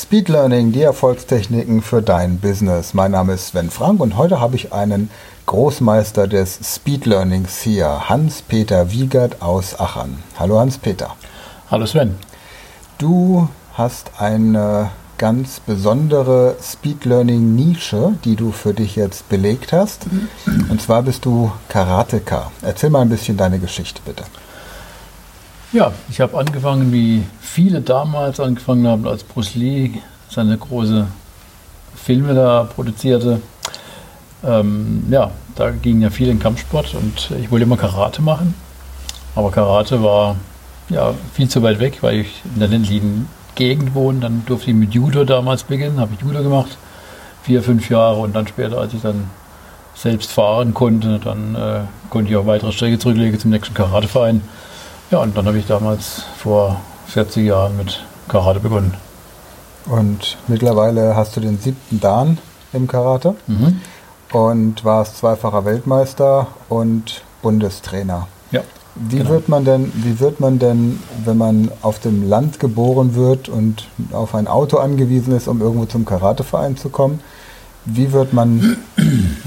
Speed 0.00 0.28
Learning, 0.28 0.70
die 0.70 0.82
Erfolgstechniken 0.82 1.82
für 1.82 2.02
dein 2.02 2.38
Business. 2.38 2.94
Mein 2.94 3.10
Name 3.10 3.32
ist 3.32 3.48
Sven 3.48 3.68
Frank 3.68 3.98
und 3.98 4.16
heute 4.16 4.40
habe 4.40 4.54
ich 4.54 4.72
einen 4.72 5.10
Großmeister 5.46 6.28
des 6.28 6.60
Speed 6.62 7.04
Learnings 7.04 7.60
hier, 7.62 8.08
Hans-Peter 8.08 8.92
Wiegert 8.92 9.42
aus 9.42 9.78
Aachen. 9.80 10.22
Hallo 10.38 10.60
Hans-Peter. 10.60 11.16
Hallo 11.68 11.84
Sven. 11.84 12.14
Du 12.98 13.48
hast 13.74 14.12
eine 14.18 14.90
ganz 15.18 15.58
besondere 15.58 16.54
Speed 16.62 17.04
Learning 17.04 17.56
Nische, 17.56 18.12
die 18.24 18.36
du 18.36 18.52
für 18.52 18.74
dich 18.74 18.94
jetzt 18.94 19.28
belegt 19.28 19.72
hast. 19.72 20.06
Und 20.68 20.80
zwar 20.80 21.02
bist 21.02 21.24
du 21.24 21.50
Karateka. 21.68 22.52
Erzähl 22.62 22.90
mal 22.90 23.00
ein 23.00 23.08
bisschen 23.08 23.36
deine 23.36 23.58
Geschichte 23.58 24.00
bitte. 24.04 24.22
Ja, 25.70 25.92
ich 26.08 26.18
habe 26.22 26.38
angefangen, 26.38 26.92
wie 26.92 27.24
viele 27.40 27.82
damals 27.82 28.40
angefangen 28.40 28.86
haben, 28.86 29.06
als 29.06 29.22
Bruce 29.22 29.54
Lee 29.54 29.90
seine 30.30 30.56
große 30.56 31.06
Filme 31.94 32.32
da 32.32 32.64
produzierte. 32.64 33.42
Ähm, 34.42 35.04
ja, 35.10 35.30
da 35.56 35.70
ging 35.70 36.00
ja 36.00 36.08
viel 36.08 36.28
in 36.28 36.38
Kampfsport 36.38 36.94
und 36.94 37.32
ich 37.38 37.50
wollte 37.50 37.64
immer 37.64 37.76
Karate 37.76 38.22
machen. 38.22 38.54
Aber 39.34 39.50
Karate 39.50 40.02
war 40.02 40.36
ja 40.88 41.12
viel 41.34 41.50
zu 41.50 41.62
weit 41.62 41.80
weg, 41.80 41.98
weil 42.00 42.20
ich 42.20 42.42
in 42.54 42.60
der 42.60 42.68
ländlichen 42.68 43.28
Gegend 43.54 43.94
wohne. 43.94 44.20
Dann 44.20 44.44
durfte 44.46 44.70
ich 44.70 44.76
mit 44.76 44.94
Judo 44.94 45.24
damals 45.24 45.64
beginnen, 45.64 46.00
habe 46.00 46.14
ich 46.14 46.22
Judo 46.22 46.42
gemacht, 46.42 46.78
vier, 47.42 47.62
fünf 47.62 47.90
Jahre 47.90 48.20
und 48.20 48.34
dann 48.34 48.46
später, 48.46 48.78
als 48.78 48.94
ich 48.94 49.02
dann 49.02 49.28
selbst 49.94 50.32
fahren 50.32 50.72
konnte, 50.72 51.18
dann 51.18 51.54
äh, 51.54 51.80
konnte 52.08 52.30
ich 52.30 52.36
auch 52.38 52.46
weitere 52.46 52.72
Strecke 52.72 52.98
zurücklegen 52.98 53.38
zum 53.38 53.50
nächsten 53.50 53.74
Karateverein. 53.74 54.40
Ja, 55.10 55.18
und 55.22 55.36
dann 55.36 55.46
habe 55.46 55.58
ich 55.58 55.66
damals 55.66 56.24
vor 56.36 56.80
40 57.06 57.46
Jahren 57.46 57.76
mit 57.78 58.04
Karate 58.28 58.60
begonnen. 58.60 58.94
Und 59.86 60.36
mittlerweile 60.48 61.16
hast 61.16 61.34
du 61.36 61.40
den 61.40 61.58
siebten 61.58 61.98
Dan 61.98 62.36
im 62.74 62.86
Karate 62.86 63.34
mhm. 63.46 63.80
und 64.32 64.84
warst 64.84 65.16
zweifacher 65.16 65.64
Weltmeister 65.64 66.48
und 66.68 67.22
Bundestrainer. 67.40 68.28
Ja. 68.50 68.60
Wie 68.96 69.18
genau. 69.18 69.30
wird 69.30 69.48
man 69.48 69.64
denn, 69.64 69.90
wie 69.94 70.20
wird 70.20 70.40
man 70.40 70.58
denn, 70.58 71.00
wenn 71.24 71.38
man 71.38 71.70
auf 71.80 72.00
dem 72.00 72.28
Land 72.28 72.60
geboren 72.60 73.14
wird 73.14 73.48
und 73.48 73.88
auf 74.12 74.34
ein 74.34 74.46
Auto 74.46 74.76
angewiesen 74.76 75.34
ist, 75.34 75.48
um 75.48 75.62
irgendwo 75.62 75.86
zum 75.86 76.04
Karateverein 76.04 76.76
zu 76.76 76.90
kommen? 76.90 77.20
Wie 77.90 78.12
wird 78.12 78.34
man 78.34 78.76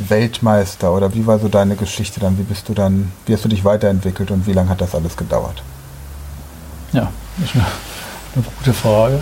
Weltmeister 0.09 0.92
oder 0.94 1.14
wie 1.14 1.28
war 1.28 1.38
so 1.38 1.47
deine 1.47 1.75
Geschichte 1.75 2.20
dann? 2.20 2.39
Wie 2.39 2.44
bist 2.44 2.67
du 2.70 2.73
dann, 2.73 3.11
wie 3.25 3.33
hast 3.33 3.45
du 3.45 3.50
dich 3.50 3.64
weiterentwickelt 3.64 4.31
und 4.31 4.48
wie 4.48 4.53
lange 4.53 4.70
hat 4.70 4.81
das 4.81 4.95
alles 4.95 5.16
gedauert? 5.16 5.61
Ja, 6.92 7.11
das 7.38 7.50
ist 7.50 7.56
eine, 7.56 7.66
eine 8.36 8.45
gute 8.58 8.73
Frage. 8.73 9.20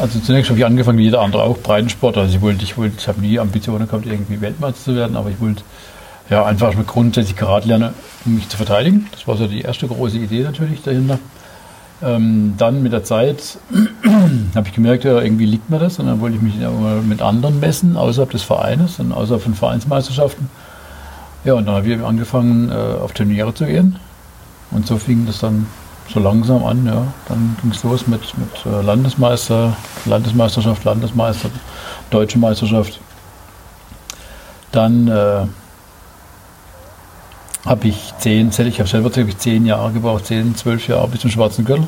Also 0.00 0.18
zunächst 0.18 0.50
habe 0.50 0.58
ich 0.58 0.66
angefangen, 0.66 0.98
wie 0.98 1.04
jeder 1.04 1.20
andere 1.20 1.44
auch, 1.44 1.58
Breitensport. 1.58 2.16
Also 2.16 2.34
ich 2.34 2.40
wollte, 2.40 2.64
ich 2.64 2.76
wollte, 2.76 2.96
ich 2.98 3.06
habe 3.06 3.20
nie 3.20 3.38
Ambitionen 3.38 3.86
gehabt, 3.86 4.04
irgendwie 4.04 4.40
Weltmeister 4.40 4.82
zu 4.82 4.96
werden, 4.96 5.16
aber 5.16 5.30
ich 5.30 5.40
wollte 5.40 5.62
ja 6.28 6.44
einfach 6.44 6.74
mit 6.74 6.86
grundsätzlich 6.88 7.36
Karate 7.36 7.68
lernen, 7.68 7.94
um 8.24 8.34
mich 8.34 8.48
zu 8.48 8.56
verteidigen. 8.56 9.06
Das 9.12 9.28
war 9.28 9.36
so 9.36 9.46
die 9.46 9.62
erste 9.62 9.86
große 9.86 10.18
Idee 10.18 10.42
natürlich 10.42 10.82
dahinter. 10.82 11.20
Ähm, 12.00 12.54
dann 12.56 12.82
mit 12.82 12.92
der 12.92 13.02
Zeit 13.02 13.58
habe 14.54 14.68
ich 14.68 14.74
gemerkt, 14.74 15.04
ja, 15.04 15.20
irgendwie 15.20 15.46
liegt 15.46 15.68
mir 15.68 15.80
das 15.80 15.98
und 15.98 16.06
dann 16.06 16.20
wollte 16.20 16.36
ich 16.36 16.42
mich 16.42 16.54
mit 17.04 17.20
anderen 17.22 17.58
messen, 17.58 17.96
außerhalb 17.96 18.30
des 18.30 18.42
Vereines 18.42 19.00
und 19.00 19.12
außerhalb 19.12 19.42
von 19.42 19.54
Vereinsmeisterschaften. 19.54 20.48
Ja, 21.44 21.54
und 21.54 21.66
dann 21.66 21.76
habe 21.76 21.88
ich 21.88 22.00
angefangen, 22.00 22.70
äh, 22.70 22.74
auf 22.74 23.12
Turniere 23.12 23.54
zu 23.54 23.66
gehen. 23.66 23.96
Und 24.70 24.86
so 24.86 24.96
fing 24.98 25.26
das 25.26 25.38
dann 25.38 25.66
so 26.12 26.20
langsam 26.20 26.64
an, 26.64 26.86
ja. 26.86 27.06
Dann 27.28 27.56
ging 27.62 27.70
es 27.70 27.82
los 27.84 28.06
mit, 28.06 28.20
mit 28.38 28.66
äh, 28.66 28.82
Landesmeister, 28.82 29.76
Landesmeisterschaft, 30.04 30.84
Landesmeister, 30.84 31.50
Deutsche 32.10 32.38
Meisterschaft. 32.38 33.00
Dann 34.72 35.08
äh, 35.08 35.46
habe 37.68 37.88
ich 37.88 38.14
zehn, 38.18 38.48
ich 38.48 38.78
habe 38.80 38.88
selber 38.88 39.14
ich 39.16 39.38
zehn 39.38 39.66
Jahre 39.66 39.92
gebraucht, 39.92 40.26
zehn, 40.26 40.56
zwölf 40.56 40.88
Jahre 40.88 41.08
bis 41.08 41.20
zum 41.20 41.30
schwarzen 41.30 41.64
Gürtel. 41.64 41.86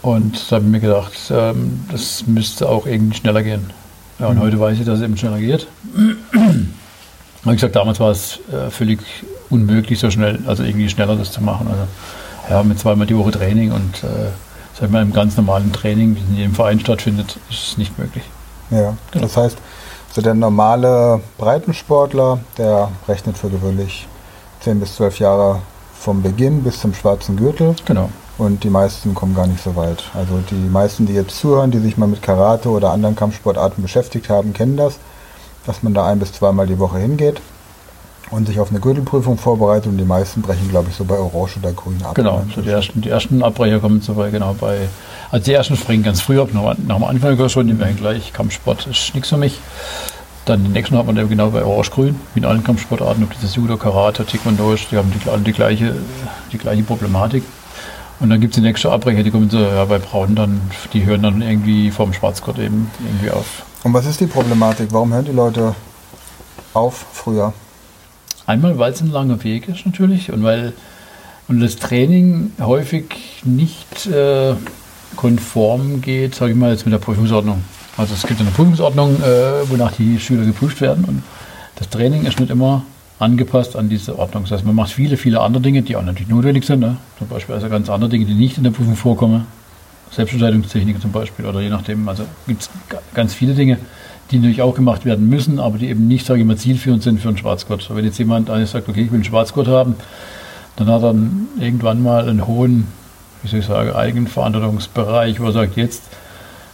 Und 0.00 0.50
da 0.50 0.56
habe 0.56 0.64
ich 0.64 0.70
mir 0.70 0.80
gedacht, 0.80 1.12
ähm, 1.30 1.84
das 1.90 2.26
müsste 2.26 2.68
auch 2.68 2.86
irgendwie 2.86 3.18
schneller 3.18 3.42
gehen. 3.42 3.70
Ja, 4.18 4.28
und 4.28 4.36
mhm. 4.36 4.42
heute 4.42 4.60
weiß 4.60 4.78
ich, 4.78 4.86
dass 4.86 4.98
es 4.98 5.04
eben 5.04 5.16
schneller 5.16 5.38
geht. 5.38 5.66
Wie 7.44 7.52
gesagt, 7.52 7.76
damals 7.76 8.00
war 8.00 8.10
es 8.10 8.38
äh, 8.50 8.70
völlig 8.70 9.00
unmöglich, 9.50 9.98
so 9.98 10.10
schnell, 10.10 10.38
also 10.46 10.62
irgendwie 10.62 10.88
schneller 10.88 11.16
das 11.16 11.30
zu 11.30 11.42
machen. 11.42 11.68
Also, 11.68 11.82
ja, 12.50 12.62
mit 12.62 12.78
zweimal 12.78 13.06
die 13.06 13.16
Woche 13.16 13.32
Training 13.32 13.72
und 13.72 14.02
äh, 14.04 14.30
sag 14.78 14.90
mal, 14.90 15.02
im 15.02 15.12
ganz 15.12 15.36
normalen 15.36 15.72
Training, 15.72 16.16
wie 16.16 16.20
es 16.20 16.28
in 16.28 16.36
jedem 16.36 16.54
Verein 16.54 16.80
stattfindet, 16.80 17.36
ist 17.50 17.68
es 17.68 17.78
nicht 17.78 17.98
möglich. 17.98 18.24
Ja, 18.70 18.96
genau. 19.10 19.24
das 19.26 19.36
heißt, 19.36 19.58
so 20.12 20.22
der 20.22 20.34
normale 20.34 21.20
Breitensportler, 21.38 22.38
der 22.56 22.90
rechnet 23.06 23.38
für 23.38 23.48
gewöhnlich 23.48 24.08
10 24.60 24.80
bis 24.80 24.96
12 24.96 25.18
Jahre 25.18 25.60
vom 25.98 26.22
Beginn 26.22 26.62
bis 26.62 26.80
zum 26.80 26.94
schwarzen 26.94 27.36
Gürtel. 27.36 27.74
Genau. 27.84 28.08
Und 28.38 28.62
die 28.62 28.70
meisten 28.70 29.14
kommen 29.14 29.34
gar 29.34 29.46
nicht 29.46 29.62
so 29.62 29.74
weit. 29.74 30.04
Also 30.14 30.38
die 30.50 30.54
meisten, 30.54 31.06
die 31.06 31.14
jetzt 31.14 31.36
zuhören, 31.36 31.70
die 31.70 31.78
sich 31.78 31.96
mal 31.96 32.06
mit 32.06 32.22
Karate 32.22 32.68
oder 32.68 32.90
anderen 32.90 33.16
Kampfsportarten 33.16 33.82
beschäftigt 33.82 34.28
haben, 34.28 34.52
kennen 34.52 34.76
das, 34.76 34.98
dass 35.66 35.82
man 35.82 35.92
da 35.92 36.06
ein 36.06 36.20
bis 36.20 36.32
zweimal 36.32 36.66
die 36.66 36.78
Woche 36.78 36.98
hingeht 36.98 37.40
und 38.30 38.46
sich 38.46 38.60
auf 38.60 38.70
eine 38.70 38.80
Gürtelprüfung 38.80 39.38
vorbereitet 39.38 39.86
und 39.86 39.98
die 39.98 40.04
meisten 40.04 40.42
brechen, 40.42 40.68
glaube 40.68 40.88
ich, 40.90 40.96
so 40.96 41.04
bei 41.04 41.18
Orange 41.18 41.58
oder 41.58 41.72
Grün 41.72 42.02
ab. 42.02 42.14
Genau, 42.14 42.42
so 42.54 42.60
die 42.60 42.68
ersten, 42.68 43.00
die 43.00 43.08
ersten 43.08 43.42
Abbrecher 43.42 43.80
kommen 43.80 44.00
so 44.00 44.14
bei, 44.14 44.30
genau 44.30 44.54
bei, 44.54 44.88
also 45.30 45.44
die 45.44 45.52
ersten 45.52 45.76
springen 45.76 46.02
ganz 46.02 46.20
früh 46.20 46.40
ab, 46.40 46.50
nach, 46.52 46.76
nach 46.86 46.96
dem 46.96 47.04
Anfang 47.04 47.48
schon, 47.48 47.68
die 47.68 47.78
werden 47.78 47.96
gleich, 47.96 48.32
Kampfsport 48.32 48.86
ist 48.86 49.14
nichts 49.14 49.30
für 49.30 49.36
mich. 49.36 49.60
Dann 50.44 50.62
den 50.62 50.72
nächsten 50.72 50.96
hat 50.96 51.06
man 51.06 51.16
eben 51.18 51.28
genau 51.28 51.50
bei 51.50 51.62
Orange-Grün, 51.62 52.16
wie 52.34 52.40
in 52.40 52.46
allen 52.46 52.64
Kampfsportarten, 52.64 53.22
ob 53.24 53.30
das 53.40 53.54
Judo, 53.54 53.76
Karate, 53.76 54.24
Taekwondo 54.24 54.72
ist, 54.72 54.90
die 54.90 54.96
haben 54.96 55.12
die, 55.12 55.28
alle 55.28 55.42
die 55.42 55.52
gleiche, 55.52 55.94
die 56.52 56.58
gleiche 56.58 56.82
Problematik. 56.82 57.42
Und 58.20 58.30
dann 58.30 58.40
gibt 58.40 58.54
es 58.54 58.60
die 58.60 58.66
nächste 58.66 58.90
Abbrecher, 58.90 59.22
die 59.22 59.30
kommen 59.30 59.48
so, 59.48 59.58
ja, 59.58 59.84
bei 59.84 59.98
Braun 59.98 60.34
dann, 60.34 60.60
die 60.92 61.04
hören 61.04 61.22
dann 61.22 61.42
irgendwie 61.42 61.90
vom 61.90 62.12
Schwarzgurt 62.12 62.58
eben 62.58 62.90
irgendwie 62.98 63.30
auf. 63.30 63.62
Und 63.84 63.94
was 63.94 64.06
ist 64.06 64.20
die 64.20 64.26
Problematik? 64.26 64.88
Warum 64.90 65.12
hören 65.12 65.24
die 65.24 65.32
Leute 65.32 65.74
auf 66.74 67.06
früher? 67.12 67.52
Einmal, 68.48 68.78
weil 68.78 68.92
es 68.92 69.02
ein 69.02 69.12
langer 69.12 69.44
Weg 69.44 69.68
ist 69.68 69.84
natürlich 69.84 70.32
und 70.32 70.42
weil 70.42 70.72
und 71.48 71.60
das 71.60 71.76
Training 71.76 72.52
häufig 72.58 73.42
nicht 73.44 74.06
äh, 74.06 74.54
konform 75.16 76.00
geht, 76.00 76.34
sage 76.34 76.52
ich 76.52 76.56
mal 76.56 76.70
jetzt 76.70 76.86
mit 76.86 76.94
der 76.94 76.98
Prüfungsordnung. 76.98 77.62
Also 77.98 78.14
es 78.14 78.26
gibt 78.26 78.40
eine 78.40 78.50
Prüfungsordnung, 78.50 79.16
äh, 79.22 79.68
wonach 79.68 79.92
die 79.92 80.18
Schüler 80.18 80.46
geprüft 80.46 80.80
werden 80.80 81.04
und 81.04 81.22
das 81.76 81.90
Training 81.90 82.24
ist 82.24 82.40
nicht 82.40 82.48
immer 82.48 82.84
angepasst 83.18 83.76
an 83.76 83.90
diese 83.90 84.18
Ordnung. 84.18 84.44
Das 84.44 84.52
heißt, 84.52 84.64
man 84.64 84.74
macht 84.74 84.92
viele, 84.92 85.18
viele 85.18 85.40
andere 85.40 85.62
Dinge, 85.62 85.82
die 85.82 85.94
auch 85.96 86.02
natürlich 86.02 86.30
notwendig 86.30 86.64
sind. 86.64 86.80
Ne? 86.80 86.96
Zum 87.18 87.28
Beispiel 87.28 87.54
also 87.54 87.68
ganz 87.68 87.90
andere 87.90 88.08
Dinge, 88.08 88.24
die 88.24 88.34
nicht 88.34 88.56
in 88.56 88.64
der 88.64 88.70
Prüfung 88.70 88.96
vorkommen. 88.96 89.46
Selbstentscheidungstechniken 90.10 91.02
zum 91.02 91.12
Beispiel 91.12 91.44
oder 91.44 91.60
je 91.60 91.68
nachdem. 91.68 92.08
Also 92.08 92.24
gibt 92.46 92.62
es 92.62 92.70
ganz 93.12 93.34
viele 93.34 93.52
Dinge, 93.52 93.76
die 94.30 94.38
natürlich 94.38 94.62
auch 94.62 94.74
gemacht 94.74 95.04
werden 95.04 95.28
müssen, 95.28 95.58
aber 95.58 95.78
die 95.78 95.88
eben 95.88 96.06
nicht, 96.06 96.26
sage 96.26 96.40
ich 96.40 96.46
mal, 96.46 96.56
zielführend 96.56 97.02
sind 97.02 97.20
für 97.20 97.28
einen 97.28 97.38
Schwarzgurt. 97.38 97.88
Wenn 97.94 98.04
jetzt 98.04 98.18
jemand 98.18 98.50
eigentlich 98.50 98.70
sagt, 98.70 98.88
okay, 98.88 99.02
ich 99.02 99.10
will 99.10 99.16
einen 99.16 99.24
Schwarzgurt 99.24 99.68
haben, 99.68 99.94
dann 100.76 100.88
hat 100.88 101.02
er 101.02 101.08
dann 101.08 101.48
irgendwann 101.58 102.02
mal 102.02 102.28
einen 102.28 102.46
hohen, 102.46 102.86
wie 103.42 103.48
soll 103.48 103.60
ich 103.60 103.66
sagen, 103.66 103.92
Eigenverantwortungsbereich, 103.92 105.40
wo 105.40 105.46
er 105.46 105.52
sagt, 105.52 105.76
jetzt, 105.76 106.02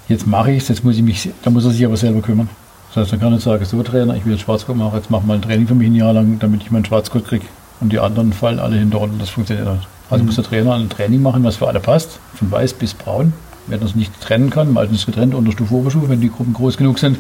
jetzt 0.09 0.27
mache 0.27 0.53
ich 0.53 0.63
es, 0.63 0.69
jetzt 0.69 0.85
muss 0.85 0.97
ich 0.97 1.03
mich, 1.03 1.31
da 1.43 1.51
muss 1.51 1.65
er 1.65 1.71
sich 1.71 1.85
aber 1.85 1.97
selber 1.97 2.21
kümmern. 2.21 2.49
Das 2.89 3.03
heißt, 3.03 3.13
dann 3.13 3.21
kann 3.21 3.33
er 3.33 3.41
sagen, 3.41 3.65
so 3.65 3.83
Trainer, 3.83 4.15
ich 4.15 4.25
will 4.25 4.33
einen 4.33 4.41
Schwarzgurt 4.41 4.77
machen, 4.77 4.97
jetzt 4.97 5.11
mach 5.11 5.23
mal 5.23 5.35
ein 5.35 5.43
Training 5.43 5.67
für 5.67 5.75
mich 5.75 5.89
ein 5.89 5.95
Jahr 5.95 6.13
lang, 6.13 6.39
damit 6.39 6.63
ich 6.63 6.71
meinen 6.71 6.85
Schwarzgurt 6.85 7.27
kriege. 7.27 7.47
Und 7.81 7.93
die 7.93 7.99
anderen 7.99 8.33
fallen 8.33 8.59
alle 8.59 8.77
hinterher 8.77 9.09
und 9.09 9.21
das 9.21 9.31
funktioniert 9.31 9.69
nicht. 9.69 9.89
Also 10.11 10.23
mhm. 10.23 10.27
muss 10.27 10.37
der 10.37 10.45
Trainer 10.45 10.75
ein 10.75 10.89
Training 10.89 11.23
machen, 11.23 11.45
was 11.45 11.57
für 11.57 11.69
alle 11.69 11.81
passt, 11.81 12.19
von 12.35 12.51
weiß 12.51 12.75
bis 12.75 12.95
braun 12.95 13.33
er 13.71 13.83
es 13.83 13.95
nicht 13.95 14.21
trennen 14.21 14.51
kann, 14.51 14.73
meistens 14.73 15.07
getrennt 15.07 15.35
Unterstufe, 15.35 15.75
Oberstufe, 15.75 16.09
wenn 16.09 16.21
die 16.21 16.31
Gruppen 16.31 16.53
groß 16.53 16.77
genug 16.77 16.99
sind. 16.99 17.19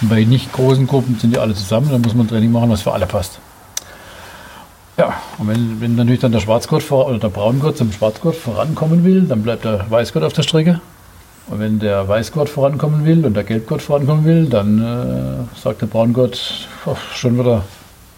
Und 0.00 0.08
bei 0.08 0.24
nicht 0.24 0.52
großen 0.52 0.86
Gruppen 0.86 1.18
sind 1.18 1.34
die 1.34 1.38
alle 1.38 1.54
zusammen, 1.54 1.90
dann 1.90 2.00
muss 2.00 2.14
man 2.14 2.26
ein 2.26 2.30
Training 2.30 2.52
machen, 2.52 2.70
was 2.70 2.82
für 2.82 2.92
alle 2.92 3.06
passt. 3.06 3.38
Ja, 4.96 5.14
und 5.38 5.48
wenn, 5.48 5.80
wenn 5.80 5.94
natürlich 5.94 6.20
dann 6.20 6.32
der 6.32 6.40
Schwarzgurt 6.40 6.90
oder 6.90 7.18
der 7.18 7.28
Braungurt 7.28 7.78
zum 7.78 7.90
Schwarzgurt 7.92 8.36
vorankommen 8.36 9.04
will, 9.04 9.22
dann 9.22 9.42
bleibt 9.42 9.64
der 9.64 9.90
Weißgurt 9.90 10.24
auf 10.24 10.32
der 10.32 10.42
Strecke. 10.42 10.80
Und 11.46 11.58
wenn 11.58 11.78
der 11.78 12.06
Weißgurt 12.06 12.48
vorankommen 12.48 13.04
will 13.04 13.24
und 13.24 13.34
der 13.34 13.44
Gelbgurt 13.44 13.82
vorankommen 13.82 14.24
will, 14.24 14.46
dann 14.46 14.78
äh, 14.78 15.58
sagt 15.58 15.82
der 15.82 15.86
Braungurt 15.86 16.68
oh, 16.86 16.96
schon 17.14 17.38
wieder 17.38 17.64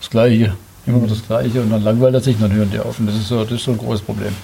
das 0.00 0.10
Gleiche, 0.10 0.54
immer 0.86 0.98
wieder 0.98 1.14
das 1.14 1.26
Gleiche 1.26 1.62
und 1.62 1.70
dann 1.70 1.82
langweilt 1.82 2.14
er 2.14 2.20
sich 2.20 2.36
dann 2.38 2.52
hören 2.52 2.70
die 2.72 2.80
auf. 2.80 2.98
Und 2.98 3.06
das 3.06 3.14
ist 3.14 3.28
so, 3.28 3.42
das 3.42 3.52
ist 3.52 3.64
so 3.64 3.70
ein 3.70 3.78
großes 3.78 4.02
Problem. 4.02 4.34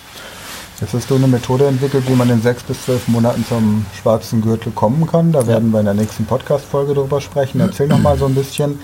Jetzt 0.81 0.95
hast 0.95 1.11
du 1.11 1.17
eine 1.17 1.27
Methode 1.27 1.67
entwickelt, 1.67 2.09
wie 2.09 2.15
man 2.15 2.31
in 2.31 2.41
sechs 2.41 2.63
bis 2.63 2.85
zwölf 2.85 3.09
Monaten 3.09 3.45
zum 3.45 3.85
schwarzen 4.01 4.43
Gürtel 4.43 4.71
kommen 4.71 5.09
kann. 5.09 5.33
Da 5.33 5.49
werden 5.49 5.73
wir 5.73 5.81
in 5.81 5.87
der 5.87 5.95
nächsten 5.95 6.25
Podcast-Folge 6.25 6.95
drüber 6.95 7.21
sprechen. 7.21 7.59
Erzähl 7.59 7.89
noch 7.89 7.99
mal 7.99 8.17
so 8.17 8.27
ein 8.27 8.37
bisschen, 8.37 8.79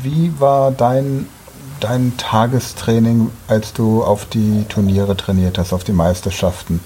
wie 0.00 0.32
war 0.38 0.70
dein, 0.70 1.26
dein 1.80 2.16
Tagestraining, 2.18 3.32
als 3.48 3.72
du 3.72 4.04
auf 4.04 4.26
die 4.26 4.64
Turniere 4.68 5.16
trainiert 5.16 5.58
hast, 5.58 5.72
auf 5.72 5.82
die 5.82 5.92
Meisterschaften? 5.92 6.78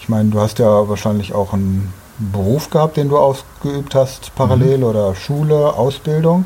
Ich 0.00 0.10
meine, 0.10 0.28
du 0.28 0.38
hast 0.38 0.58
ja 0.58 0.86
wahrscheinlich 0.86 1.32
auch 1.32 1.54
ein 1.54 1.90
Beruf 2.18 2.68
gehabt, 2.68 2.98
den 2.98 3.08
du 3.08 3.16
ausgeübt 3.16 3.94
hast, 3.94 4.34
parallel 4.34 4.78
mhm. 4.78 4.84
oder 4.84 5.14
Schule, 5.14 5.72
Ausbildung, 5.72 6.44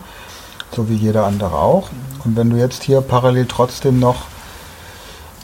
so 0.76 0.88
wie 0.88 0.94
jeder 0.94 1.26
andere 1.26 1.56
auch. 1.56 1.88
Und 2.24 2.36
wenn 2.36 2.50
du 2.50 2.56
jetzt 2.56 2.84
hier 2.84 3.00
parallel 3.00 3.46
trotzdem 3.46 3.98
noch 3.98 4.26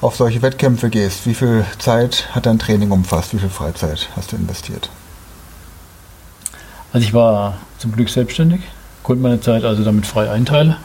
auf 0.05 0.17
solche 0.17 0.43
Wettkämpfe 0.43 0.91
gehst, 0.91 1.25
wie 1.25 1.33
viel 1.33 1.65
Zeit 1.79 2.29
hat 2.33 2.45
dein 2.45 2.59
Training 2.59 2.91
umfasst? 2.91 3.33
Wie 3.33 3.39
viel 3.39 3.49
Freizeit 3.49 4.11
hast 4.15 4.33
du 4.33 4.37
investiert? 4.37 4.91
Also 6.93 7.06
ich 7.06 7.15
war 7.15 7.56
zum 7.79 7.93
Glück 7.93 8.11
selbstständig, 8.11 8.61
konnte 9.03 9.23
meine 9.23 9.41
Zeit 9.41 9.65
also 9.65 9.83
damit 9.83 10.05
frei 10.06 10.31
einteilen. 10.31 10.77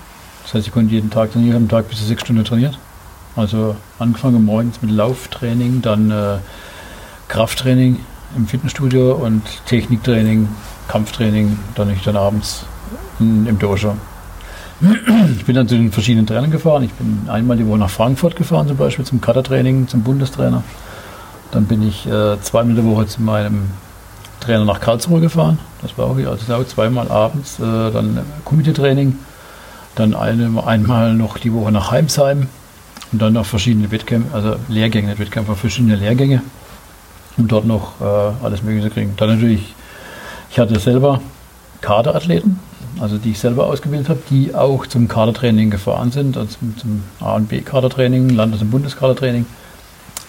Das 0.43 0.53
heißt, 0.53 0.67
ich 0.67 0.73
konnte 0.73 0.93
jeden 0.93 1.09
Tag 1.09 1.33
trainieren, 1.33 1.57
am 1.57 1.67
Tag 1.67 1.89
bis 1.89 1.99
zu 1.99 2.05
sechs 2.05 2.21
Stunden 2.21 2.45
trainiert. 2.45 2.79
Also 3.35 3.75
angefangen 3.99 4.45
morgens 4.45 4.81
mit 4.81 4.91
Lauftraining, 4.91 5.81
dann 5.81 6.11
äh, 6.11 6.37
Krafttraining 7.27 7.99
im 8.37 8.47
Fitnessstudio 8.47 9.15
und 9.15 9.43
Techniktraining, 9.65 10.47
Kampftraining, 10.87 11.59
dann 11.75 11.91
ich 11.91 12.03
dann 12.03 12.15
abends 12.15 12.63
in, 13.19 13.45
im 13.47 13.59
Dojo. 13.59 13.97
Ich 14.81 15.45
bin 15.45 15.55
dann 15.55 15.67
zu 15.67 15.75
den 15.75 15.91
verschiedenen 15.91 16.25
Trainern 16.25 16.51
gefahren. 16.51 16.83
Ich 16.83 16.93
bin 16.93 17.29
einmal 17.29 17.57
die 17.57 17.67
Woche 17.67 17.77
nach 17.77 17.89
Frankfurt 17.89 18.35
gefahren, 18.35 18.67
zum 18.67 18.77
Beispiel 18.77 19.05
zum 19.05 19.19
Kadertraining, 19.19 19.87
zum 19.87 20.03
Bundestrainer. 20.03 20.63
Dann 21.51 21.65
bin 21.65 21.85
ich 21.85 22.05
äh, 22.05 22.39
zweimal 22.41 22.75
die 22.75 22.85
Woche 22.85 23.07
zu 23.07 23.21
meinem 23.21 23.71
Trainer 24.39 24.63
nach 24.63 24.79
Karlsruhe 24.79 25.19
gefahren. 25.19 25.59
Das 25.81 25.97
war 25.97 26.05
auch, 26.05 26.15
also 26.15 26.53
auch 26.53 26.65
zweimal 26.65 27.09
abends. 27.11 27.59
Äh, 27.59 27.91
dann 27.91 28.19
Komiteetraining. 28.45 29.17
Dann 29.95 30.13
eine, 30.13 30.63
einmal 30.65 31.13
noch 31.13 31.37
die 31.37 31.51
Woche 31.51 31.71
nach 31.71 31.91
Heimsheim. 31.91 32.47
Und 33.11 33.21
dann 33.21 33.33
noch 33.33 33.45
verschiedene 33.45 33.91
Wettkämpfe, 33.91 34.35
also 34.35 34.55
Lehrgänge, 34.67 35.07
nicht 35.09 35.19
Wettkämpfe, 35.19 35.55
verschiedene 35.55 35.95
Lehrgänge, 35.95 36.43
um 37.37 37.47
dort 37.47 37.65
noch 37.65 37.99
äh, 37.99 38.45
alles 38.45 38.61
Mögliche 38.61 38.89
zu 38.89 38.93
kriegen. 38.93 39.13
Dann 39.17 39.29
natürlich, 39.29 39.73
ich 40.51 40.59
hatte 40.59 40.79
selber 40.79 41.19
Kaderathleten, 41.81 42.59
also 42.99 43.17
die 43.17 43.31
ich 43.31 43.39
selber 43.39 43.67
ausgebildet 43.67 44.09
habe, 44.09 44.19
die 44.29 44.53
auch 44.53 44.85
zum 44.85 45.07
Kadertraining 45.07 45.69
gefahren 45.69 46.11
sind, 46.11 46.37
also 46.37 46.57
zum, 46.77 47.03
A- 47.19 47.35
und 47.35 47.49
B-Kadertraining, 47.49 48.29
Landes- 48.29 48.61
und 48.61 48.71
Bundeskadertraining. 48.71 49.45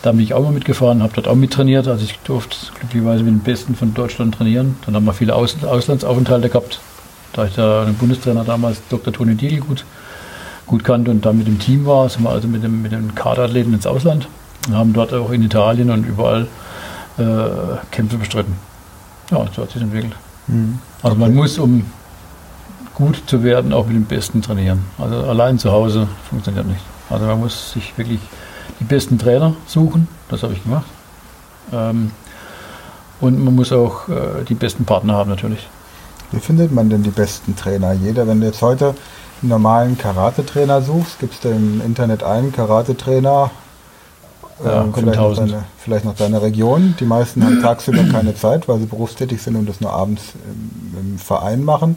Da 0.02 0.12
bin 0.12 0.20
ich 0.20 0.32
auch 0.32 0.42
mal 0.42 0.52
mitgefahren, 0.52 1.02
habe 1.02 1.12
dort 1.14 1.28
auch 1.28 1.34
mittrainiert. 1.34 1.86
Also 1.86 2.04
ich 2.04 2.18
durfte 2.20 2.56
glücklicherweise 2.78 3.22
mit 3.22 3.34
den 3.34 3.40
Besten 3.40 3.74
von 3.74 3.92
Deutschland 3.92 4.34
trainieren. 4.34 4.76
Dann 4.86 4.94
haben 4.94 5.04
wir 5.04 5.12
viele 5.12 5.34
Aus 5.34 5.62
Auslandsaufenthalte 5.62 6.48
gehabt. 6.48 6.80
Da 7.34 7.44
ich 7.44 7.54
da 7.54 7.84
den 7.84 7.94
Bundestrainer 7.94 8.44
damals, 8.44 8.80
Dr. 8.88 9.12
Toni 9.12 9.34
Diegel, 9.34 9.60
gut, 9.60 9.84
gut 10.66 10.84
kannte 10.84 11.10
und 11.10 11.26
dann 11.26 11.36
mit 11.36 11.46
dem 11.46 11.58
Team 11.58 11.84
war, 11.84 12.08
sind 12.08 12.22
wir 12.22 12.30
also 12.30 12.48
mit 12.48 12.62
dem, 12.62 12.82
mit 12.82 12.92
dem 12.92 13.14
Kaderathleten 13.14 13.74
ins 13.74 13.86
Ausland 13.86 14.26
und 14.66 14.74
haben 14.74 14.92
dort 14.92 15.12
auch 15.12 15.30
in 15.30 15.42
Italien 15.42 15.90
und 15.90 16.06
überall 16.06 16.46
äh, 17.18 17.24
Kämpfe 17.90 18.16
bestritten. 18.16 18.54
Ja, 19.30 19.44
so 19.54 19.62
hat 19.62 19.70
sich 19.70 19.82
entwickelt. 19.82 20.14
Mhm. 20.46 20.78
Also 21.02 21.16
man 21.16 21.34
muss, 21.34 21.58
um 21.58 21.84
gut 23.00 23.22
zu 23.26 23.42
werden, 23.42 23.72
auch 23.72 23.86
mit 23.86 23.96
dem 23.96 24.04
Besten 24.04 24.42
trainieren. 24.42 24.84
Also 24.98 25.16
allein 25.16 25.58
zu 25.58 25.72
Hause 25.72 26.06
funktioniert 26.28 26.66
nicht. 26.66 26.82
Also 27.08 27.26
man 27.26 27.40
muss 27.40 27.72
sich 27.72 27.96
wirklich 27.96 28.20
die 28.78 28.84
besten 28.84 29.18
Trainer 29.18 29.54
suchen, 29.66 30.06
das 30.28 30.42
habe 30.42 30.52
ich 30.52 30.62
gemacht. 30.62 30.86
Ähm, 31.72 32.12
und 33.20 33.42
man 33.42 33.54
muss 33.54 33.72
auch 33.72 34.08
äh, 34.08 34.44
die 34.48 34.54
besten 34.54 34.84
Partner 34.84 35.14
haben 35.14 35.30
natürlich. 35.30 35.66
Wie 36.30 36.40
findet 36.40 36.72
man 36.72 36.90
denn 36.90 37.02
die 37.02 37.10
besten 37.10 37.56
Trainer? 37.56 37.92
Jeder, 37.92 38.26
wenn 38.26 38.40
du 38.40 38.46
jetzt 38.46 38.62
heute 38.62 38.94
einen 39.42 39.48
normalen 39.48 39.98
Karate-Trainer 39.98 40.82
suchst, 40.82 41.18
gibst 41.18 41.44
du 41.44 41.48
im 41.48 41.80
Internet 41.84 42.22
einen 42.22 42.52
Karate-Trainer, 42.52 43.50
ja, 44.64 44.82
ähm, 44.82 44.92
vielleicht, 44.94 45.18
noch 45.18 45.34
deine, 45.34 45.64
vielleicht 45.78 46.04
noch 46.04 46.14
deine 46.14 46.42
Region. 46.42 46.94
Die 47.00 47.06
meisten 47.06 47.42
haben 47.42 47.62
tagsüber 47.62 48.04
keine 48.04 48.34
Zeit, 48.34 48.68
weil 48.68 48.78
sie 48.78 48.86
berufstätig 48.86 49.40
sind 49.40 49.56
und 49.56 49.66
das 49.66 49.80
nur 49.80 49.90
abends 49.92 50.34
im, 50.44 50.98
im 51.12 51.18
Verein 51.18 51.64
machen. 51.64 51.96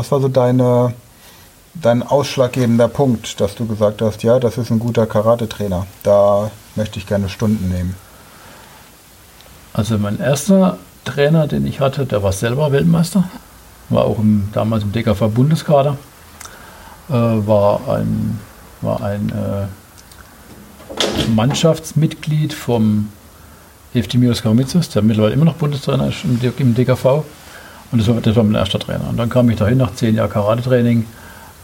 Was 0.00 0.10
war 0.10 0.20
so 0.22 0.28
deine, 0.28 0.94
dein 1.74 2.02
ausschlaggebender 2.02 2.88
Punkt, 2.88 3.38
dass 3.38 3.54
du 3.54 3.66
gesagt 3.66 4.00
hast, 4.00 4.22
ja, 4.22 4.38
das 4.38 4.56
ist 4.56 4.70
ein 4.70 4.78
guter 4.78 5.06
Karate-Trainer, 5.06 5.86
da 6.04 6.50
möchte 6.74 6.98
ich 6.98 7.06
gerne 7.06 7.28
Stunden 7.28 7.68
nehmen? 7.68 7.94
Also 9.74 9.98
mein 9.98 10.18
erster 10.18 10.78
Trainer, 11.04 11.46
den 11.46 11.66
ich 11.66 11.80
hatte, 11.80 12.06
der 12.06 12.22
war 12.22 12.32
selber 12.32 12.72
Weltmeister, 12.72 13.24
war 13.90 14.04
auch 14.04 14.18
im, 14.18 14.48
damals 14.54 14.84
im 14.84 14.92
DKV-Bundeskader, 14.92 15.98
äh, 17.10 17.12
war 17.12 17.80
ein, 17.90 18.40
war 18.80 19.02
ein 19.02 19.28
äh, 19.28 19.66
Mannschaftsmitglied 21.30 22.54
vom 22.54 23.10
Eftimios 23.92 24.40
Karamitsos, 24.40 24.88
der 24.88 25.02
mittlerweile 25.02 25.34
immer 25.34 25.44
noch 25.44 25.56
Bundestrainer 25.56 26.08
ist 26.08 26.24
im 26.24 26.74
DKV. 26.74 27.22
Und 27.92 28.00
das 28.00 28.08
war, 28.08 28.20
das 28.20 28.36
war 28.36 28.44
mein 28.44 28.54
erster 28.54 28.78
Trainer. 28.78 29.08
Und 29.08 29.16
dann 29.16 29.28
kam 29.28 29.50
ich 29.50 29.56
dahin 29.56 29.78
nach 29.78 29.94
zehn 29.94 30.14
Jahren 30.14 30.30
Karate-Training 30.30 31.06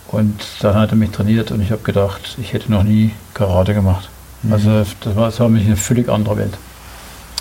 und 0.09 0.41
dann 0.61 0.75
hat 0.75 0.91
er 0.91 0.97
mich 0.97 1.11
trainiert 1.11 1.51
und 1.51 1.61
ich 1.61 1.71
habe 1.71 1.83
gedacht, 1.83 2.37
ich 2.41 2.53
hätte 2.53 2.71
noch 2.71 2.83
nie 2.83 3.13
Karate 3.35 3.75
gemacht. 3.75 4.09
Mhm. 4.43 4.53
Also 4.53 4.85
das 5.01 5.17
war, 5.17 5.27
das 5.27 5.41
war 5.41 5.49
mich 5.49 5.67
eine 5.67 5.77
völlig 5.77 6.09
andere 6.09 6.37
Welt. 6.39 6.59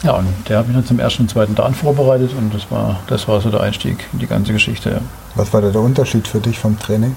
Ja, 0.03 0.13
und 0.13 0.27
der 0.49 0.59
hat 0.59 0.67
mich 0.67 0.75
dann 0.75 0.85
zum 0.85 0.99
ersten 0.99 1.23
und 1.23 1.29
zweiten 1.29 1.55
Dan 1.55 1.73
vorbereitet 1.73 2.31
und 2.37 2.53
das 2.53 2.69
war, 2.69 2.99
das 3.07 3.27
war 3.27 3.41
so 3.41 3.49
der 3.49 3.61
Einstieg 3.61 4.05
in 4.13 4.19
die 4.19 4.27
ganze 4.27 4.53
Geschichte. 4.53 4.89
Ja. 4.89 4.99
Was 5.35 5.53
war 5.53 5.61
da 5.61 5.69
der 5.69 5.81
Unterschied 5.81 6.27
für 6.27 6.39
dich 6.39 6.59
vom 6.59 6.77
Training? 6.77 7.15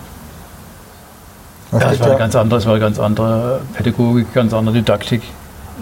Was 1.71 1.83
ja, 1.83 1.93
es 1.93 2.01
war, 2.01 2.09
eine 2.09 2.19
ganz 2.19 2.35
andere, 2.35 2.61
es 2.61 2.67
war 2.67 2.75
eine 2.75 2.81
ganz 2.81 2.99
andere 2.99 3.61
Pädagogik, 3.75 4.33
ganz 4.33 4.55
andere 4.55 4.77
Didaktik, 4.77 5.23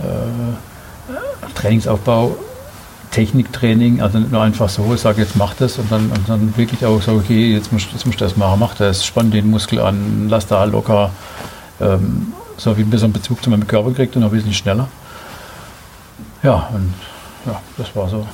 äh, 0.03 1.55
Trainingsaufbau, 1.55 2.37
Techniktraining, 3.17 4.03
also 4.03 4.19
nicht 4.19 4.31
nur 4.31 4.43
einfach 4.43 4.69
so, 4.69 4.93
ich 4.93 5.01
sage 5.01 5.23
jetzt 5.23 5.37
mach 5.37 5.55
das 5.55 5.79
und 5.79 5.91
dann, 5.91 6.11
und 6.11 6.29
dann 6.29 6.55
wirklich 6.59 6.85
auch 6.85 7.01
so, 7.01 7.13
okay, 7.13 7.55
jetzt 7.55 7.73
musst, 7.73 7.91
jetzt 7.93 8.05
musst 8.05 8.21
du 8.21 8.25
das 8.25 8.37
machen, 8.37 8.61
mach 8.61 8.75
das, 8.75 9.07
spann 9.07 9.31
den 9.31 9.51
Muskel 9.51 9.81
an, 9.81 10.29
lass 10.29 10.47
da 10.47 10.65
locker, 10.65 11.11
ähm, 11.81 12.35
so 12.59 12.77
wie 12.77 12.83
ein 12.83 12.91
bisschen 12.91 13.15
Bezug 13.15 13.43
zu 13.43 13.49
meinem 13.49 13.67
Körper 13.67 13.93
kriegt 13.93 14.17
und 14.17 14.21
noch 14.21 14.29
ein 14.29 14.37
bisschen 14.37 14.53
schneller. 14.53 14.89
Ja, 16.43 16.69
und 16.75 16.93
ja, 17.47 17.59
das 17.79 17.97
war 17.97 18.07
so 18.07 18.27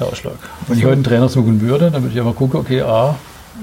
der 0.00 0.08
Ausschlag. 0.08 0.34
Wenn 0.66 0.78
ich 0.78 0.84
heute 0.84 0.94
einen 0.94 1.04
Trainer 1.04 1.28
suchen 1.28 1.60
würde, 1.60 1.92
dann 1.92 2.02
würde 2.02 2.12
ich 2.12 2.20
einfach 2.20 2.34
gucken, 2.34 2.58
okay, 2.58 2.82
A, 2.82 3.14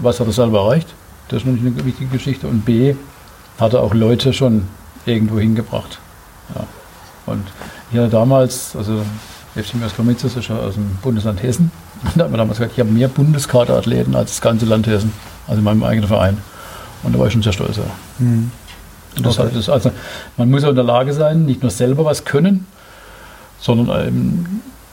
was 0.01 0.21
hat 0.21 0.27
er 0.27 0.33
selber 0.33 0.59
erreicht? 0.59 0.87
Das 1.27 1.41
ist 1.41 1.45
natürlich 1.45 1.75
eine 1.75 1.85
wichtige 1.85 2.09
Geschichte. 2.09 2.47
Und 2.47 2.63
B, 2.63 2.95
hat 3.59 3.73
er 3.73 3.81
auch 3.81 3.93
Leute 3.93 4.31
schon 4.31 4.69
irgendwo 5.05 5.39
hingebracht. 5.39 5.99
Ja. 6.55 6.63
Und 7.25 7.43
ich 7.91 8.11
damals, 8.11 8.77
also 8.77 9.01
FC 9.61 9.75
Mirsklomitzes 9.75 10.35
ist 10.35 10.47
ja 10.47 10.57
aus 10.57 10.75
dem 10.75 10.89
Bundesland 11.01 11.41
Hessen. 11.43 11.71
Und 12.03 12.11
da 12.15 12.25
hat 12.25 12.31
man 12.31 12.37
damals 12.37 12.59
gesagt, 12.59 12.73
ich 12.75 12.79
habe 12.79 12.91
mehr 12.91 13.07
Bundeskaderathleten 13.07 14.15
als 14.15 14.31
das 14.31 14.41
ganze 14.41 14.65
Land 14.65 14.87
Hessen, 14.87 15.11
also 15.47 15.59
in 15.59 15.63
meinem 15.63 15.83
eigenen 15.83 16.07
Verein. 16.07 16.37
Und 17.03 17.13
da 17.13 17.19
war 17.19 17.27
ich 17.27 17.33
schon 17.33 17.43
sehr 17.43 17.53
stolz. 17.53 17.77
Ja. 17.77 17.83
Mhm. 18.19 18.51
Das 19.21 19.39
okay. 19.39 19.55
heißt, 19.55 19.69
also, 19.69 19.91
man 20.37 20.49
muss 20.49 20.63
ja 20.63 20.69
in 20.69 20.75
der 20.75 20.83
Lage 20.83 21.13
sein, 21.13 21.45
nicht 21.45 21.61
nur 21.61 21.71
selber 21.71 22.05
was 22.05 22.25
können, 22.25 22.67
sondern 23.59 24.07
ähm, 24.07 24.45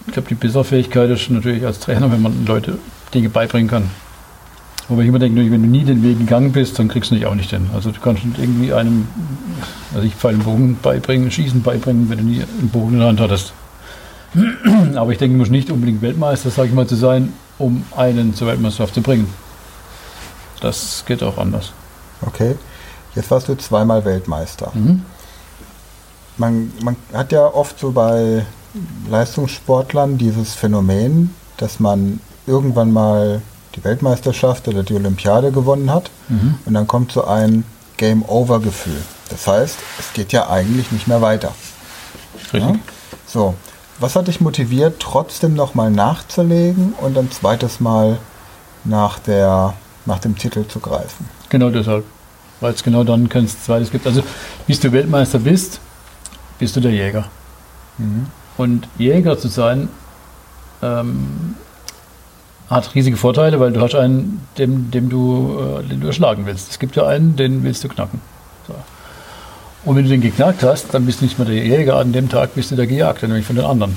ich 0.07 0.13
glaube, 0.13 0.29
die 0.29 0.35
bessere 0.35 0.65
Fähigkeit 0.65 1.11
ist 1.11 1.31
natürlich 1.31 1.65
als 1.65 1.81
Trainer, 1.81 2.11
wenn 2.11 2.23
man 2.23 2.47
Leute 2.47 2.79
Dinge 3.13 3.29
beibringen 3.29 3.69
kann. 3.69 3.91
Wobei 4.89 5.03
ich 5.03 5.09
immer 5.09 5.19
denke, 5.19 5.41
wenn 5.51 5.63
du 5.63 5.69
nie 5.69 5.85
den 5.85 6.03
Weg 6.03 6.19
gegangen 6.19 6.53
bist, 6.53 6.79
dann 6.79 6.89
kriegst 6.89 7.11
du 7.11 7.15
dich 7.15 7.25
auch 7.25 7.35
nicht 7.35 7.51
hin. 7.51 7.71
Also 7.75 7.91
du 7.91 8.01
kannst 8.01 8.23
irgendwie 8.37 8.73
einem, 8.75 9.09
also 9.95 10.07
ich 10.07 10.15
Pfeil 10.15 10.37
Bogen 10.37 10.79
beibringen, 10.83 11.31
Schießen 11.31 11.63
beibringen, 11.63 12.11
wenn 12.11 12.19
du 12.19 12.25
nie 12.25 12.43
einen 12.43 12.69
Bogen 12.69 12.95
in 12.95 12.99
der 12.99 13.09
Hand 13.09 13.21
hattest. 13.21 13.55
Aber 14.97 15.13
ich 15.13 15.19
denke, 15.19 15.35
du 15.35 15.39
musst 15.39 15.51
nicht 15.51 15.71
unbedingt 15.71 16.03
Weltmeister, 16.03 16.51
sage 16.51 16.69
ich 16.69 16.75
mal, 16.75 16.87
zu 16.87 16.97
sein, 16.97 17.33
um 17.59 17.85
einen 17.97 18.35
zur 18.35 18.49
Weltmeisterschaft 18.49 18.95
zu 18.95 19.03
bringen. 19.03 19.33
Das 20.61 21.05
geht 21.07 21.23
auch 21.23 21.39
anders. 21.39 21.73
Okay, 22.23 22.57
jetzt 23.15 23.31
warst 23.31 23.49
du 23.49 23.55
zweimal 23.55 24.05
Weltmeister. 24.05 24.73
Mhm. 24.75 25.03
Man, 26.37 26.73
man 26.83 26.97
hat 27.13 27.33
ja 27.33 27.47
oft 27.47 27.79
so 27.79 27.93
bei 27.93 28.45
Leistungssportlern 29.09 30.19
dieses 30.19 30.55
Phänomen, 30.55 31.35
dass 31.59 31.79
man 31.79 32.21
irgendwann 32.47 32.93
mal 32.93 33.41
die 33.77 33.85
Weltmeisterschaft 33.85 34.69
oder 34.69 34.83
die 34.83 34.95
Olympiade 34.95 35.53
gewonnen 35.53 35.93
hat. 35.93 36.11
Mhm. 36.29 36.57
Und 36.65 36.75
dann 36.75 36.87
kommt 36.87 37.13
so 37.13 37.25
ein 37.25 37.65
Game-Over-Gefühl. 37.97 39.03
Das 39.29 39.47
heißt, 39.47 39.79
es 39.99 40.13
geht 40.13 40.33
ja 40.33 40.49
eigentlich 40.49 40.91
nicht 40.93 41.09
mehr 41.09 41.23
weiter. 41.23 41.53
Richtig. 42.53 42.63
Ja? 42.63 42.77
So, 43.27 43.55
was 43.99 44.17
hat 44.17 44.29
dich 44.29 44.41
motiviert, 44.41 45.01
trotzdem 45.01 45.55
nochmal 45.55 45.91
nachzulegen 45.91 46.95
und 47.01 47.17
ein 47.17 47.31
zweites 47.31 47.81
Mal 47.81 48.19
nach, 48.85 49.19
der, 49.19 49.75
nach 50.07 50.19
dem 50.19 50.37
Titel 50.37 50.67
zu 50.67 50.81
greifen? 50.81 51.29
Genau 51.49 51.71
deshalb. 51.71 52.05
Weil 52.61 52.73
es 52.73 52.83
genau 52.83 53.05
dann 53.05 53.29
kein 53.29 53.47
zweites 53.49 53.91
gibt. 53.91 54.07
Also, 54.07 54.23
bis 54.67 54.81
du 54.81 54.93
Weltmeister 54.93 55.39
bist, 55.39 55.81
bist 56.59 56.77
du 56.77 56.81
der 56.81 56.93
Jäger. 56.93 57.27
Mhm. 57.99 58.27
Und 58.57 58.89
Jäger 58.99 59.39
zu 59.39 59.49
sein, 59.49 59.89
ähm, 60.83 61.57
hat 62.71 62.95
riesige 62.95 63.17
Vorteile, 63.17 63.61
weil 63.61 63.73
du 63.73 63.81
hast 63.81 63.95
einen, 63.95 64.47
dem, 64.59 64.91
dem 64.91 65.09
du, 65.09 65.59
äh, 65.59 65.83
den 65.85 66.01
du 66.01 66.07
erschlagen 66.07 66.47
willst. 66.47 66.71
Es 66.71 66.79
gibt 66.79 66.97
ja 66.97 67.07
einen, 67.07 67.37
den 67.37 67.63
willst 67.63 67.85
du 67.85 67.89
knacken. 67.89 68.21
So. 68.67 68.75
Und 69.85 69.97
wenn 69.97 70.05
du 70.05 70.11
den 70.11 70.21
geknackt 70.21 70.63
hast, 70.63 70.95
dann 70.95 71.05
bist 71.05 71.21
du 71.21 71.27
nicht 71.27 71.39
mehr 71.39 71.47
der 71.47 71.57
Jäger, 71.57 71.97
an 71.97 72.13
dem 72.13 72.29
Tag 72.29 72.55
bist 72.55 72.71
du 72.71 72.77
der 72.77 72.87
Gejagte, 72.87 73.29
nämlich 73.29 73.47
von 73.47 73.57
den 73.57 73.65
anderen. 73.65 73.97